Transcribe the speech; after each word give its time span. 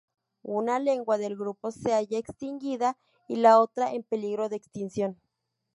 Una 0.49 0.79
lengua 0.79 1.19
del 1.19 1.37
grupo 1.37 1.69
se 1.69 1.93
halla 1.93 2.17
extinguida, 2.17 2.97
y 3.27 3.35
la 3.35 3.59
otra 3.59 3.93
en 3.93 4.01
peligro 4.01 4.49
de 4.49 4.55
extinción. 4.55 5.21